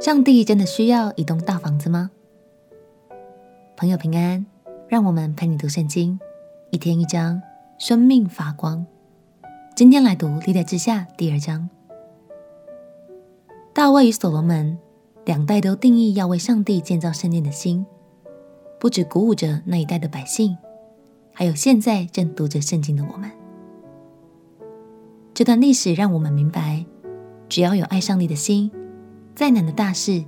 [0.00, 2.12] 上帝真的需要一栋大房子吗？
[3.76, 4.46] 朋友平安，
[4.86, 6.20] 让我们陪你读圣经，
[6.70, 7.42] 一天一章，
[7.78, 8.86] 生命发光。
[9.74, 11.68] 今天来读历代之下第二章。
[13.74, 14.78] 大卫与所罗门
[15.24, 17.84] 两代都定义要为上帝建造圣殿的心，
[18.78, 20.56] 不只鼓舞着那一代的百姓，
[21.32, 23.28] 还有现在正读着圣经的我们。
[25.34, 26.86] 这段历史让我们明白，
[27.48, 28.70] 只要有爱上帝的心，
[29.38, 30.24] 再难的大事，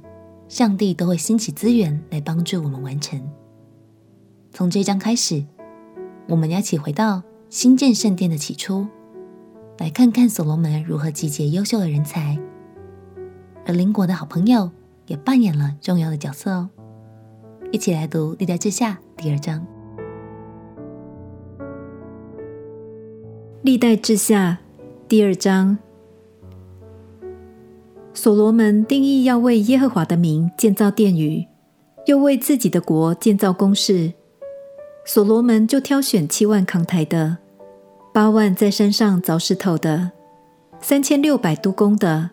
[0.47, 3.21] 上帝都会兴起资源来帮助我们完成。
[4.53, 5.45] 从这一章开始，
[6.29, 8.87] 我们要一起回到新建圣殿的起初，
[9.79, 12.39] 来看看所罗门如何集结优秀的人才，
[13.67, 14.71] 而邻国的好朋友
[15.09, 16.71] 也扮演了重要的角色哦。
[17.73, 19.59] 一起来读《历代志下》第二章，
[23.63, 24.61] 《历代志下》
[25.09, 25.77] 第二章。
[28.13, 31.47] 所罗门定义要为耶和华的名建造殿宇，
[32.07, 34.13] 又为自己的国建造宫室。
[35.07, 37.39] 所罗门就挑选七万扛台的，
[38.13, 40.11] 八万在山上凿石头的，
[40.81, 42.31] 三千六百督工的。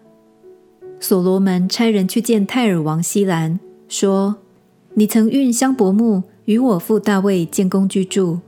[1.00, 4.38] 所罗门差人去见泰尔王希兰，说
[4.96, 8.40] ：“你曾运香柏木与我父大卫建宫居住，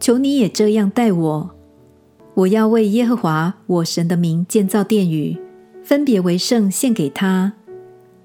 [0.00, 1.50] 求你也这样待我。
[2.34, 5.38] 我要为耶和华我神的名建造殿宇。”
[5.86, 7.52] 分别为圣，献给他，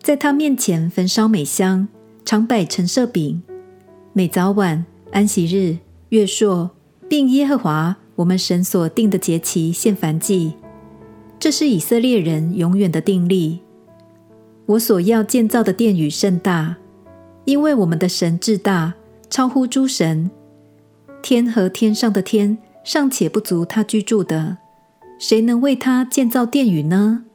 [0.02, 1.88] 在他面前焚烧美香，
[2.26, 3.44] 常摆陈设饼，
[4.14, 5.78] 每早晚安息日、
[6.09, 6.72] 月朔，
[7.08, 10.53] 并耶和华我们神所定的节期献燔祭。
[11.40, 13.59] 这是以色列人永远的定例。
[14.66, 16.78] 我所要建造的殿宇甚大，
[17.46, 18.96] 因为我们的神至大，
[19.30, 20.31] 超乎诸神。
[21.22, 24.58] 天和天上的天尚且不足他居住的，
[25.20, 27.25] 谁能为他建造殿宇呢？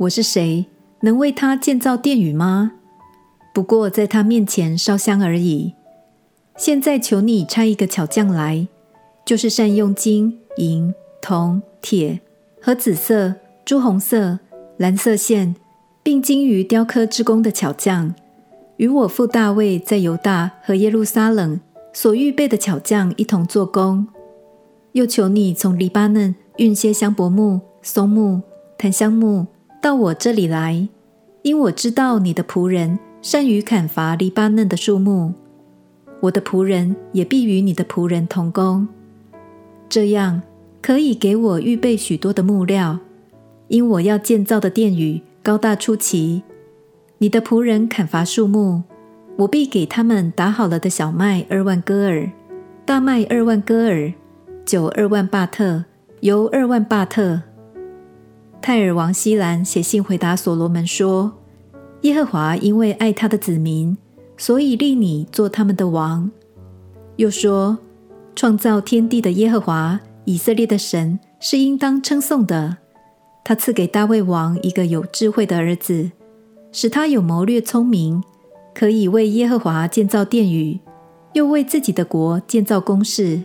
[0.00, 0.64] 我是谁，
[1.02, 2.72] 能为他建造殿宇吗？
[3.52, 5.74] 不过在他面前烧香而已。
[6.56, 8.66] 现在求你差一个巧匠来，
[9.26, 12.18] 就是善用金银铜铁
[12.62, 14.38] 和紫色、朱红色、
[14.78, 15.54] 蓝色线，
[16.02, 18.14] 并精于雕刻之工的巧匠，
[18.78, 21.60] 与我父大卫在犹大和耶路撒冷
[21.92, 24.08] 所预备的巧匠一同做工。
[24.92, 28.40] 又求你从黎巴嫩运些香柏木、松木、
[28.78, 29.46] 檀香木。
[29.80, 30.86] 到我这里来，
[31.40, 35.32] 因我知道你的仆人善于砍伐黎巴嫩的树木，
[36.20, 38.86] 我的仆人也必与你的仆人同工，
[39.88, 40.42] 这样
[40.82, 42.98] 可以给我预备许多的木料，
[43.68, 46.42] 因我要建造的殿宇高大出奇。
[47.16, 48.82] 你的仆人砍伐树木，
[49.36, 52.30] 我必给他们打好了的小麦二万戈尔，
[52.84, 54.12] 大麦二万戈尔，
[54.66, 55.84] 酒二万巴特，
[56.20, 57.40] 油二万巴特。
[58.62, 61.32] 泰尔王希兰写信回答所罗门说
[62.02, 63.96] ：“耶和华因为爱他的子民，
[64.36, 66.30] 所以立你做他们的王。
[67.16, 67.78] 又说，
[68.36, 72.76] 创造天地的耶和华以色列的神是应当称颂的。
[73.42, 76.10] 他赐给大卫王一个有智慧的儿子，
[76.70, 78.22] 使他有谋略聪明，
[78.74, 80.78] 可以为耶和华建造殿宇，
[81.32, 83.40] 又为自己的国建造宫室。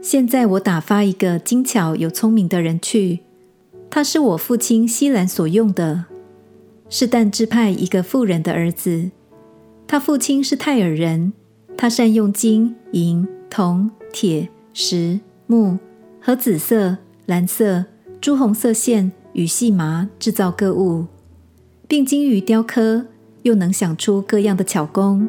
[0.00, 3.18] 现在我打发一个精巧有聪明的人去。”
[3.94, 6.06] 他是我父亲希兰所用的，
[6.88, 9.12] 是但支派一个妇人的儿子。
[9.86, 11.32] 他父亲是泰尔人，
[11.76, 15.78] 他善用金银铜铁石木
[16.20, 16.96] 和紫色、
[17.26, 17.84] 蓝色、
[18.20, 21.06] 朱红色线与细麻制造各物，
[21.86, 23.06] 并精于雕刻，
[23.42, 25.28] 又能想出各样的巧工。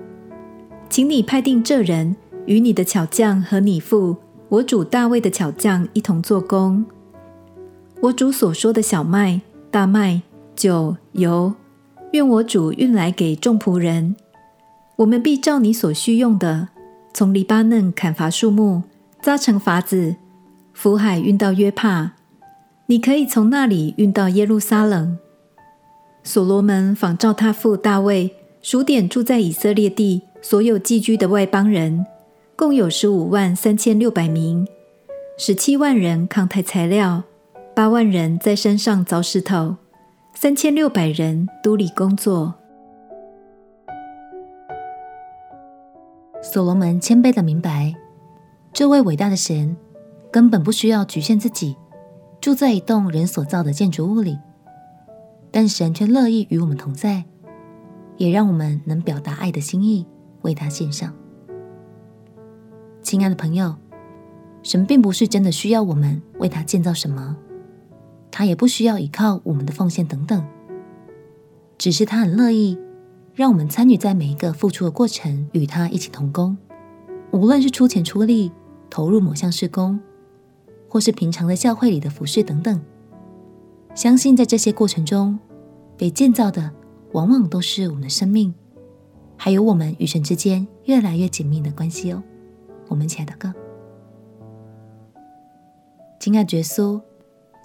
[0.90, 2.16] 请你派定这人
[2.48, 4.16] 与你的巧匠和你父
[4.50, 6.84] 我主大卫的巧匠一同做工。
[8.06, 10.22] 我主所说的小麦、大麦、
[10.56, 11.52] 酒、油，
[12.12, 14.16] 愿我主运来给众仆人。
[14.98, 16.68] 我们必照你所需用的，
[17.16, 18.84] 从黎巴嫩砍伐树木，
[19.24, 20.18] 扎成筏子，
[20.72, 22.12] 浮海运到约帕。
[22.86, 25.18] 你可以从那里运到耶路撒冷。
[26.22, 32.06] 所罗门仿照他父大卫数点住在以色列地所有寄居的外邦人，
[32.56, 34.68] 共有十五万三千六百名，
[35.40, 37.24] 十七万人扛抬材料。
[37.76, 39.76] 八万人在山上凿石头，
[40.34, 42.56] 三千六百人督理工作。
[46.42, 47.94] 所罗门谦卑的明白，
[48.72, 49.76] 这位伟大的神
[50.32, 51.76] 根本不需要局限自己，
[52.40, 54.40] 住在一栋人所造的建筑物里，
[55.52, 57.26] 但神却乐意与我们同在，
[58.16, 60.08] 也让我们能表达爱的心意，
[60.44, 61.14] 为他献上。
[63.02, 63.76] 亲爱的朋友，
[64.64, 67.36] 神并不是真的需要我们为他建造什么。
[68.38, 70.46] 他也不需要依靠我们的奉献等等，
[71.78, 72.78] 只是他很乐意
[73.34, 76.58] 让我们参与在每一个付出的过程，与他一起同工。
[77.32, 78.52] 无论是出钱出力
[78.90, 79.98] 投入某项事工，
[80.90, 82.82] 或是平常在教会里的服事等等，
[83.94, 85.40] 相信在这些过程中
[85.96, 86.74] 被建造的，
[87.14, 88.54] 往往都是我们的生命，
[89.38, 92.22] 还有我们与神之间越来越紧密的关系哦。
[92.90, 93.54] 我们一起来祷告。
[96.20, 97.02] 亲爱的耶稣，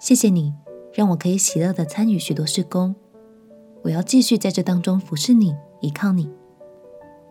[0.00, 0.55] 谢谢你
[0.94, 2.94] 让我可以喜乐的参与许多事工。
[3.82, 6.29] 我要继续在这当中服侍你，依靠你，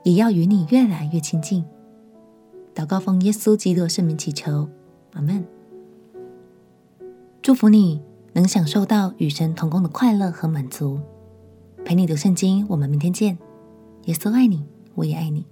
[0.03, 1.65] 也要与你越来越亲近。
[2.75, 4.69] 祷告奉耶稣基督圣名祈求，
[5.13, 5.43] 阿门。
[7.41, 8.01] 祝福你
[8.33, 10.99] 能享受到与神同工的快乐和满足。
[11.83, 13.37] 陪你读圣经，我们明天见。
[14.05, 14.63] 耶稣爱你，
[14.93, 15.43] 我也爱你。